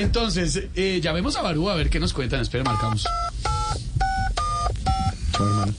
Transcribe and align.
Entonces, 0.00 0.64
eh, 0.74 1.00
llamemos 1.02 1.36
a 1.36 1.42
Barú 1.42 1.70
a 1.70 1.74
ver 1.74 1.88
qué 1.90 1.98
nos 2.00 2.12
cuentan. 2.12 2.40
Espera, 2.40 2.64
marcamos. 2.64 3.06
Hermano. 5.34 5.72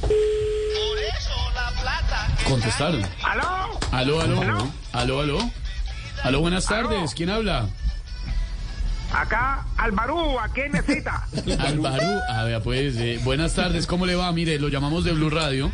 Por 0.00 0.98
eso 0.98 1.50
la 1.54 1.70
plata. 1.80 2.28
Contestaron. 2.48 3.02
¿Aló? 3.22 3.80
Aló, 3.92 4.20
aló. 4.20 4.72
Aló, 4.92 5.20
aló. 5.20 5.50
Aló, 6.22 6.40
buenas 6.40 6.66
tardes. 6.66 7.14
¿Quién 7.14 7.30
habla? 7.30 7.68
Acá, 9.12 9.64
Albarú, 9.76 10.38
¿a 10.40 10.48
quién 10.48 10.72
necesita? 10.72 11.26
Alvaro. 11.60 12.20
A 12.28 12.44
ver, 12.44 12.62
pues, 12.62 12.96
eh, 12.96 13.20
buenas 13.22 13.54
tardes. 13.54 13.86
¿Cómo 13.86 14.06
le 14.06 14.16
va? 14.16 14.32
Mire, 14.32 14.58
lo 14.58 14.68
llamamos 14.68 15.04
de 15.04 15.12
Blue 15.12 15.30
Radio 15.30 15.70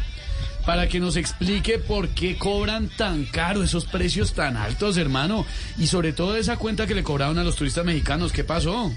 para 0.71 0.87
que 0.87 1.01
nos 1.01 1.17
explique 1.17 1.81
por 1.81 2.11
qué 2.11 2.39
cobran 2.39 2.89
tan 2.91 3.25
caro 3.25 3.65
esos 3.65 3.87
precios 3.87 4.35
tan 4.35 4.57
altos, 4.57 4.99
hermano. 4.99 5.45
Y 5.77 5.89
sobre 5.89 6.13
todo 6.13 6.37
esa 6.37 6.59
cuenta 6.59 6.87
que 6.87 6.95
le 6.95 7.03
cobraron 7.03 7.37
a 7.41 7.43
los 7.43 7.57
turistas 7.57 7.85
mexicanos. 7.85 8.33
¿Qué 8.33 8.45
pasó? 8.45 8.93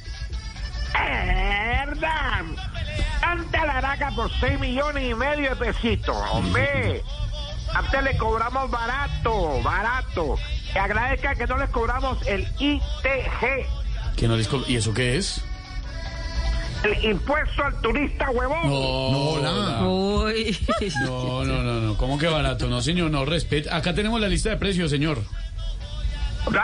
¡Verdad! 0.94 2.44
Tanta 3.20 3.66
laraca 3.66 4.12
por 4.12 4.30
6 4.40 4.60
millones 4.60 5.04
y 5.04 5.16
medio 5.16 5.50
de 5.50 5.56
pesitos, 5.56 6.16
hombre. 6.32 7.02
A 7.74 7.82
usted 7.82 8.04
le 8.04 8.18
cobramos 8.18 8.70
barato, 8.70 9.60
barato. 9.64 10.36
Que 10.74 10.78
agradezca 10.78 11.34
que 11.34 11.48
no 11.48 11.58
les 11.58 11.72
cobramos 11.72 12.20
el 12.28 12.48
ITG, 12.60 13.66
¿Que 14.16 14.28
no 14.28 14.36
les 14.36 14.48
¿Y 14.68 14.76
eso 14.76 14.94
qué 14.94 15.18
es? 15.18 15.44
El 16.84 17.06
impuesto 17.06 17.64
al 17.64 17.82
turista 17.82 18.30
huevón. 18.32 18.70
No, 18.70 19.42
no, 19.42 19.52
no, 19.52 21.44
no, 21.46 21.64
no, 21.64 21.80
no. 21.82 21.98
¿Cómo 21.98 22.18
que 22.18 22.28
barato? 22.28 22.68
No, 22.68 22.82
señor, 22.82 23.12
no 23.12 23.26
respeta. 23.26 23.76
Acá 23.76 23.94
tenemos 23.94 24.20
la 24.20 24.28
lista 24.28 24.50
de 24.50 24.58
precios, 24.58 24.90
señor. 24.92 25.24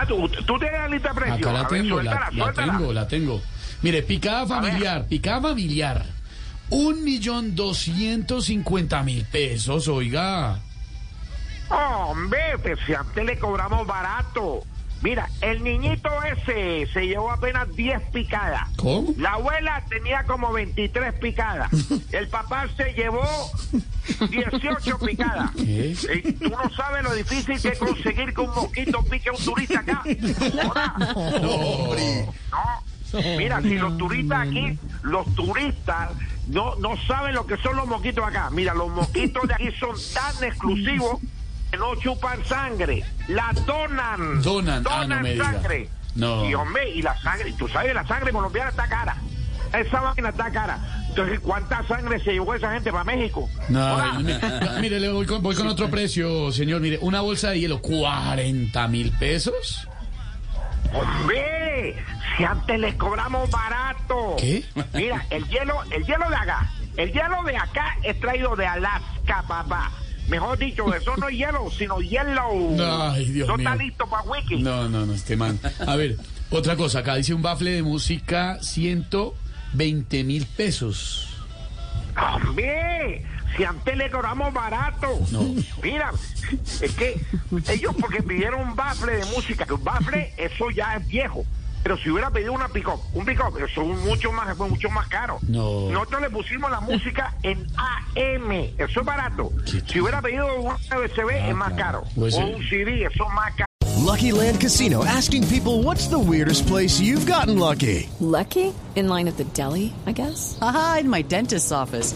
¿Tú, 0.08 0.28
tú 0.30 0.60
tienes 0.60 0.80
la 0.80 0.88
lista 0.90 1.10
de 1.10 1.16
precios. 1.16 1.40
Acá 1.40 1.54
la 1.54 1.64
ver, 1.64 1.82
tengo, 1.82 2.02
la, 2.02 2.30
suéltala, 2.32 2.46
la 2.46 2.54
tengo, 2.54 2.94
la 2.94 3.08
tengo. 3.08 3.42
Mire, 3.82 4.04
picada 4.04 4.46
familiar, 4.46 5.06
picada 5.08 5.42
familiar. 5.42 6.06
Un 6.70 7.04
millón 7.04 7.56
doscientos 7.56 8.46
cincuenta 8.46 9.02
mil 9.04 9.26
pesos, 9.26 9.88
oiga. 9.88 10.60
Hombre, 11.70 12.58
pues 12.62 12.78
si 12.86 12.94
a 12.94 13.02
usted 13.02 13.24
le 13.24 13.40
cobramos 13.40 13.88
barato. 13.88 14.64
Mira, 15.02 15.30
el 15.42 15.64
niñito 15.64 16.10
ese 16.24 16.88
se 16.92 17.08
llevó 17.08 17.32
apenas 17.32 17.74
10 17.76 18.02
picadas. 18.12 18.68
¿Cómo? 18.76 19.14
La 19.18 19.34
abuela 19.34 19.84
tenía 19.90 20.24
como 20.24 20.52
23 20.52 21.14
picadas. 21.16 21.70
El 22.12 22.28
papá 22.28 22.68
se 22.76 22.94
llevó 22.94 23.24
18 24.30 25.00
picadas. 25.00 25.52
¿Qué? 25.52 25.96
Y 26.24 26.34
tú 26.34 26.50
no 26.50 26.70
sabes 26.76 27.04
lo 27.04 27.14
difícil 27.14 27.62
que 27.62 27.70
es 27.70 27.80
conseguir 27.80 28.34
que 28.34 28.42
un 28.42 28.54
mosquito 28.54 29.04
pique 29.04 29.30
a 29.30 29.32
un 29.32 29.44
turista 29.44 29.80
acá. 29.80 30.04
Hola. 30.70 30.94
No. 31.42 32.34
Mira, 33.38 33.62
si 33.62 33.76
los 33.76 33.98
turistas 33.98 34.48
aquí, 34.48 34.78
los 35.02 35.34
turistas 35.34 36.10
no, 36.48 36.76
no 36.76 36.98
saben 37.08 37.36
lo 37.36 37.46
que 37.46 37.58
son 37.58 37.76
los 37.76 37.88
mosquitos 37.88 38.26
acá. 38.26 38.50
Mira, 38.52 38.74
los 38.74 38.90
mosquitos 38.90 39.48
de 39.48 39.54
aquí 39.54 39.72
son 39.80 39.96
tan 40.14 40.44
exclusivos 40.44 41.20
no 41.78 41.96
chupan 41.96 42.44
sangre. 42.46 43.04
La 43.28 43.54
donan. 43.66 44.42
Donan. 44.42 44.84
Ah, 44.90 45.06
no 45.08 45.20
me 45.20 45.34
diga. 45.34 45.46
sangre. 45.54 45.90
No. 46.16 46.50
Y 46.50 46.54
hombre, 46.54 46.90
y 46.90 47.02
la 47.02 47.20
sangre, 47.22 47.54
tú 47.58 47.68
sabes, 47.68 47.94
la 47.94 48.06
sangre 48.08 48.32
colombiana 48.32 48.70
está 48.70 48.88
cara. 48.88 49.16
Esa 49.74 50.02
máquina 50.02 50.30
está 50.30 50.50
cara. 50.52 50.80
Entonces, 51.10 51.40
¿cuánta 51.40 51.84
sangre 51.88 52.20
se 52.20 52.34
llevó 52.34 52.56
esa 52.56 52.72
gente 52.74 52.92
para 52.92 53.04
México? 53.04 53.50
No, 53.68 54.20
mire, 54.82 55.00
le 55.00 55.12
voy 55.12 55.26
con, 55.26 55.42
voy 55.42 55.56
con 55.56 55.68
otro 55.68 55.90
precio, 55.90 56.52
señor. 56.52 56.82
Mire, 56.82 56.98
una 57.02 57.22
bolsa 57.22 57.52
de 57.52 57.60
hielo, 57.60 57.82
40 57.82 58.88
mil 58.88 59.12
pesos. 59.14 59.88
Hombre, 60.94 61.96
si 62.38 62.44
antes 62.44 62.80
les 62.80 62.96
cobramos 62.96 63.50
barato. 63.52 64.36
¿Qué? 64.38 64.64
Mira, 64.94 65.26
el 65.30 65.48
hielo, 65.48 65.84
el 65.92 66.04
hielo 66.04 66.30
de 66.30 66.36
acá, 66.36 66.72
el 66.98 67.12
hielo 67.12 67.44
de 67.44 67.58
acá 67.58 67.96
es 68.04 68.20
traído 68.20 68.56
de 68.56 68.66
Alaska, 68.66 69.44
papá. 69.48 69.92
Mejor 70.30 70.58
dicho, 70.58 70.94
eso 70.94 71.16
no 71.18 71.28
es 71.28 71.38
hielo, 71.38 71.72
sino 71.72 72.00
hielo. 72.00 73.12
Ay, 73.12 73.26
Dios 73.26 73.48
no 73.48 73.58
mío. 73.58 73.68
está 73.70 73.84
listo 73.84 74.08
para 74.08 74.24
wiki. 74.24 74.58
No, 74.62 74.88
no, 74.88 75.06
no, 75.06 75.14
este 75.14 75.36
man. 75.36 75.60
A 75.86 75.96
ver, 75.96 76.18
otra 76.52 76.76
cosa. 76.76 77.00
Acá 77.00 77.16
dice 77.16 77.34
un 77.34 77.42
bafle 77.42 77.72
de 77.72 77.84
música, 77.84 78.58
120 78.62 80.24
mil 80.24 80.46
pesos. 80.46 81.28
Hombre, 82.16 83.26
si 83.58 83.64
antes 83.64 83.98
le 83.98 84.10
cobramos 84.12 84.54
barato. 84.54 85.20
No. 85.32 85.56
Mira, 85.82 86.12
es 86.82 86.92
que 86.94 87.20
ellos 87.70 87.96
porque 88.00 88.22
pidieron 88.22 88.62
un 88.70 88.76
bafle 88.76 89.14
de 89.14 89.26
música, 89.26 89.66
que 89.66 89.74
un 89.74 89.84
bafle, 89.84 90.34
eso 90.38 90.70
ya 90.70 90.96
es 90.98 91.08
viejo. 91.08 91.46
Pero 91.84 91.98
si 91.98 92.10
hubiera 92.10 92.30
pedido 92.30 92.54
una 92.54 92.68
pick 92.68 92.88
un 93.14 93.26
pick 93.26 93.40
eso 93.40 93.82
es 93.82 94.00
mucho 94.06 94.32
más, 94.32 94.58
mucho 94.58 94.90
más 94.90 95.08
caro. 95.08 95.40
No. 95.48 95.90
Nosotros 95.90 96.22
le 96.22 96.30
pusimos 96.30 96.70
la 96.72 96.80
música 96.82 97.36
en 97.44 97.66
AM, 97.78 98.52
eso 98.78 99.00
es 99.00 99.06
barato. 99.06 99.52
Si 99.66 100.00
hubiera 100.00 100.22
pedido 100.22 100.48
una 100.62 100.76
USB, 100.76 101.30
es 101.32 101.56
más 101.56 101.74
caro. 101.74 102.04
USB. 102.16 102.40
O 102.40 102.46
un 102.58 102.64
CD, 102.70 103.06
eso 103.06 103.26
es 103.26 103.34
más 103.34 103.52
caro. 103.54 103.66
Lucky 104.10 104.32
Land 104.32 104.60
Casino 104.60 105.04
asking 105.06 105.46
people 105.48 105.84
what's 105.84 106.08
the 106.08 106.18
weirdest 106.18 106.66
place 106.68 107.00
you've 107.00 107.28
gotten 107.28 107.60
lucky? 107.60 108.10
Lucky? 108.20 108.74
In 108.96 109.08
line 109.08 109.28
at 109.28 109.38
the 109.38 109.44
deli, 109.54 109.94
I 110.08 110.14
guess? 110.14 110.58
Aha, 110.62 111.00
in 111.02 111.10
my 111.10 111.22
dentist's 111.22 111.72
office. 111.72 112.16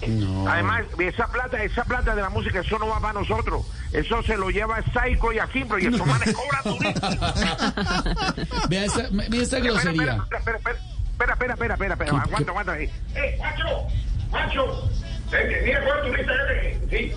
Claro. 0.00 0.48
Además, 0.48 0.82
esa 0.98 1.26
plata, 1.28 1.62
esa 1.62 1.84
plata 1.84 2.14
de 2.14 2.22
la 2.22 2.30
música, 2.30 2.60
eso 2.60 2.78
no 2.78 2.88
va 2.88 3.00
para 3.00 3.12
nosotros. 3.20 3.66
Eso 3.92 4.22
se 4.22 4.36
lo 4.36 4.48
lleva 4.50 4.76
a 4.78 4.82
Psycho 4.82 5.32
y 5.32 5.38
a 5.38 5.46
Simpro 5.48 5.78
y 5.78 5.86
esos 5.86 6.06
manes 6.06 6.34
cobran 6.34 6.62
durísimo. 6.64 7.08
Vea 8.68 8.84
esta, 8.84 9.08
mira 9.10 9.24
esta 9.42 9.56
Espera, 9.58 9.60
grosería. 9.72 10.12
espera, 10.12 10.38
espera, 10.38 10.56
espera, 10.58 11.32
espera, 11.34 11.52
espera, 11.54 11.74
espera, 11.74 11.74
espera, 11.94 12.10
¿Qué- 12.10 12.16
aguanta, 12.16 12.50
aguanta 12.50 12.72
ahí. 12.72 12.90
¡Eh, 13.14 13.38
macho! 13.38 13.64
¡Macho! 14.30 14.90
Eh, 15.32 15.62
Mira 15.64 15.80
cuál 15.84 16.02
turista 16.10 16.32
es, 16.62 16.78
sí. 16.90 17.12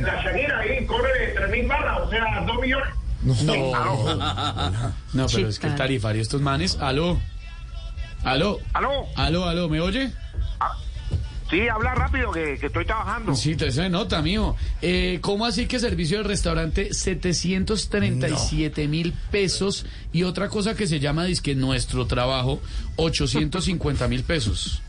La 0.00 0.22
Shakira 0.22 0.58
ahí 0.60 0.86
corre 0.86 1.34
3.000 1.36 1.68
balas, 1.68 1.98
o 2.00 2.10
sea, 2.10 2.40
2 2.46 2.60
millones. 2.60 2.88
No, 3.22 3.34
no, 5.14 5.26
pero 5.32 5.48
es 5.48 5.58
que 5.58 5.66
el 5.66 5.74
tarifario 5.74 6.22
estos 6.22 6.40
manes. 6.40 6.76
Aló. 6.80 7.18
Aló. 8.22 8.58
¿Aló? 8.72 9.06
Aló, 9.16 9.48
aló, 9.48 9.68
¿me 9.68 9.80
oye? 9.80 10.12
Sí, 11.54 11.68
habla 11.68 11.94
rápido 11.94 12.32
que, 12.32 12.58
que 12.58 12.66
estoy 12.66 12.84
trabajando. 12.84 13.32
Sí, 13.36 13.54
te 13.54 13.70
se 13.70 13.88
nota, 13.88 14.20
mijo. 14.22 14.56
Eh, 14.82 15.20
¿Cómo 15.20 15.46
así 15.46 15.66
que 15.66 15.78
servicio 15.78 16.18
del 16.18 16.26
restaurante 16.26 16.92
737 16.92 18.88
mil 18.88 19.12
pesos 19.30 19.86
y 20.12 20.24
otra 20.24 20.48
cosa 20.48 20.74
que 20.74 20.88
se 20.88 20.98
llama 20.98 21.22
disque 21.26 21.54
nuestro 21.54 22.08
trabajo 22.08 22.60
850 22.96 24.08
mil 24.08 24.24
pesos? 24.24 24.82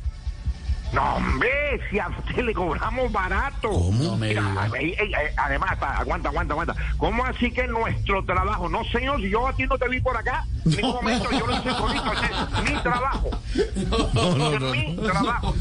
No, 0.92 1.18
hombre, 1.18 1.50
si 1.92 2.00
a 2.00 2.08
usted 2.08 2.44
le 2.44 2.54
cobramos 2.56 3.12
barato. 3.12 3.92
Me 3.92 4.30
Mira, 4.30 4.68
ey, 4.80 4.96
además, 5.38 5.78
aguanta, 5.80 6.30
aguanta, 6.30 6.54
aguanta. 6.56 6.76
¿Cómo 6.98 7.26
así 7.26 7.52
que 7.52 7.68
nuestro 7.68 8.26
trabajo? 8.26 8.70
No, 8.70 8.84
señor, 8.86 9.22
si 9.22 9.30
yo 9.30 9.48
a 9.48 9.56
ti 9.56 9.68
no 9.68 9.78
te 9.78 9.88
vi 9.88 10.00
por 10.02 10.18
acá, 10.18 10.44
en 10.66 10.72
ningún 10.72 10.96
momento 10.96 11.32
yo 11.32 11.46
lo 11.46 11.54
hice 11.54 11.70
solito, 11.72 12.12
ese 12.14 12.26
es 12.26 12.72
mi 12.72 12.82
trabajo. 12.82 13.30
es 13.54 14.72
mi 14.72 14.96
trabajo. 14.98 15.56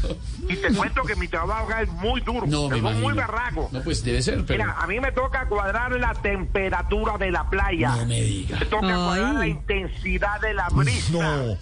Y 0.49 0.55
te 0.55 0.73
cuento 0.73 1.03
que 1.03 1.15
mi 1.15 1.27
trabajo 1.27 1.65
acá 1.65 1.81
es 1.81 1.89
muy 1.89 2.21
duro, 2.21 2.45
No, 2.47 2.69
me 2.69 2.77
es 2.77 2.97
muy 2.97 3.13
berraco. 3.13 3.69
No, 3.71 3.81
pues 3.81 4.03
debe 4.03 4.21
ser, 4.21 4.43
pero... 4.45 4.63
Mira, 4.63 4.75
a 4.79 4.87
mí 4.87 4.99
me 4.99 5.11
toca 5.11 5.47
cuadrar 5.47 5.91
la 5.93 6.13
temperatura 6.15 7.17
de 7.17 7.31
la 7.31 7.49
playa. 7.49 7.95
No 7.95 8.05
me 8.05 8.21
diga. 8.21 8.59
Me 8.59 8.65
toca 8.65 8.95
cuadrar 8.95 9.35
la 9.35 9.47
intensidad 9.47 10.41
de 10.41 10.53
la 10.53 10.69
brisa. 10.69 11.57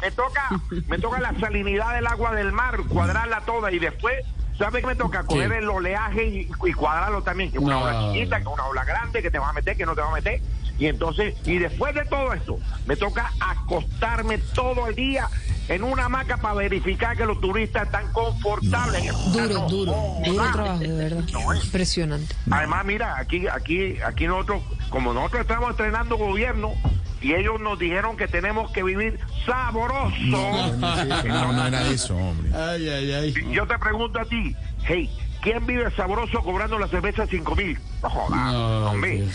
Me 0.00 0.10
toca, 0.10 0.60
me 0.88 0.98
toca 0.98 1.20
la 1.20 1.38
salinidad 1.38 1.94
del 1.94 2.06
agua 2.06 2.34
del 2.34 2.52
mar, 2.52 2.78
cuadrarla 2.88 3.40
toda 3.42 3.72
y 3.72 3.78
después 3.78 4.24
¿Sabe 4.58 4.80
qué 4.80 4.86
me 4.88 4.96
toca? 4.96 5.22
Coger 5.22 5.52
el 5.52 5.68
oleaje 5.68 6.26
y, 6.26 6.50
y 6.66 6.72
cuadrarlo 6.72 7.22
también, 7.22 7.52
que 7.52 7.58
una 7.60 7.74
No. 7.76 7.82
ola 7.84 8.12
chiquita, 8.12 8.40
que 8.40 8.48
una 8.48 8.66
ola 8.66 8.84
grande, 8.84 9.22
que 9.22 9.30
te 9.30 9.38
vas 9.38 9.50
a 9.50 9.52
meter, 9.52 9.76
que 9.76 9.86
no 9.86 9.94
te 9.94 10.00
vas 10.00 10.10
a 10.10 10.14
meter. 10.14 10.40
Y 10.78 10.86
entonces, 10.86 11.34
y 11.44 11.58
después 11.58 11.94
de 11.94 12.04
todo 12.04 12.32
esto, 12.32 12.58
me 12.86 12.96
toca 12.96 13.32
acostarme 13.40 14.38
todo 14.38 14.86
el 14.88 14.94
día 14.94 15.28
en 15.68 15.82
una 15.84 16.06
hamaca 16.06 16.36
para 16.38 16.54
verificar 16.54 17.16
que 17.16 17.26
los 17.26 17.40
turistas 17.40 17.84
están 17.86 18.10
confortables. 18.12 19.02
en 19.02 19.08
el- 19.08 19.32
Duro, 19.32 19.54
No, 19.60 19.68
duro, 19.68 19.92
no, 19.92 20.26
duro 20.32 20.44
no, 20.44 20.52
trabajo, 20.52 20.78
de 20.78 20.92
verdad. 20.92 21.24
no, 21.32 21.52
es- 21.52 21.64
Impresionante. 21.64 22.34
Además, 22.50 22.84
mira, 22.84 23.16
aquí, 23.18 23.46
aquí, 23.48 24.00
aquí 24.00 24.26
nosotros, 24.26 24.62
como 24.88 25.12
nosotros 25.12 25.42
estamos 25.42 25.70
estrenando 25.70 26.16
gobierno 26.16 26.72
y 27.20 27.34
ellos 27.34 27.60
nos 27.60 27.78
dijeron 27.78 28.16
que 28.16 28.28
tenemos 28.28 28.70
que 28.72 28.82
vivir 28.82 29.18
sabroso. 29.44 30.14
No, 30.20 31.52
no 31.52 31.66
era 31.66 31.88
eso, 31.88 32.16
hombre. 32.16 32.50
Ay, 32.54 32.88
ay, 32.88 33.12
ay. 33.12 33.34
Yo 33.52 33.66
te 33.66 33.78
pregunto 33.78 34.20
a 34.20 34.24
ti, 34.24 34.54
hey, 34.84 35.10
¿quién 35.42 35.66
vive 35.66 35.90
sabroso 35.92 36.40
cobrando 36.42 36.78
la 36.78 36.88
cerveza 36.88 37.26
cinco 37.26 37.56
mil? 37.56 37.78
No 38.02 38.10
jodas, 38.10 38.52
No, 38.52 38.92
mí. 38.94 39.28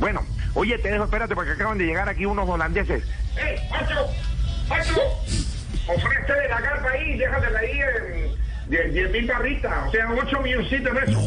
Bueno, 0.00 0.22
oye, 0.54 0.78
te 0.78 0.90
dejo, 0.90 1.04
espérate, 1.04 1.34
porque 1.34 1.52
acaban 1.52 1.78
de 1.78 1.84
llegar 1.84 2.08
aquí 2.08 2.24
unos 2.26 2.48
holandeses. 2.48 3.04
¡Hey, 3.36 3.56
macho! 3.70 4.06
¡Macho! 4.68 5.00
Ofrécele 5.86 6.48
la 6.48 6.60
carta 6.60 6.88
ahí, 6.90 7.18
déjatela 7.18 7.58
ahí 7.58 7.80
en 7.80 8.29
10 8.70 9.10
mil 9.10 9.26
barritas, 9.26 9.88
o 9.88 9.90
sea, 9.90 10.08
8 10.12 10.40
milloncitos 10.42 10.94
de 10.94 11.00
pesos. 11.00 11.24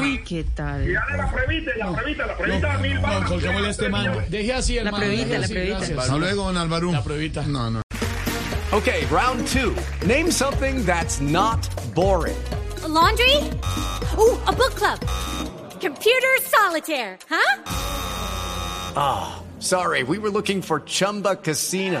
Uy, 0.00 0.22
¿qué 0.24 0.44
tal? 0.54 0.88
Y 0.88 0.92
dale 0.92 1.16
la 1.16 1.30
previta, 1.32 1.70
la 1.78 1.92
previta, 1.96 2.26
la 2.26 2.36
previta 2.36 2.76
de 2.76 2.82
mil 2.88 2.94
No, 2.96 3.02
barras. 3.02 3.28
colguémosle 3.28 3.66
a 3.66 3.70
este 3.70 3.88
man. 3.88 4.24
Deje 4.28 4.52
así, 4.52 4.76
hermano. 4.78 4.96
pruebita, 4.96 5.38
deje 5.38 5.68
la 5.70 5.78
así, 5.78 5.92
Hasta 5.92 6.16
luego, 6.16 6.44
don 6.44 6.56
Álvaro. 6.56 6.90
La 6.92 7.02
pruebita. 7.04 7.42
No, 7.46 7.70
no. 7.70 7.82
Okay, 8.72 9.04
round 9.10 9.46
two. 9.46 9.74
Name 10.06 10.30
something 10.30 10.84
that's 10.84 11.20
not 11.20 11.58
boring. 11.94 12.36
laundry? 12.88 13.36
Ooh, 14.18 14.36
a 14.46 14.52
book 14.52 14.74
club. 14.74 14.98
Computer 15.80 16.28
solitaire, 16.42 17.16
huh? 17.28 17.62
Ah, 18.96 19.42
sorry, 19.60 20.02
we 20.02 20.18
were 20.18 20.30
looking 20.30 20.62
for 20.62 20.80
Chumba 20.80 21.36
Casino. 21.36 22.00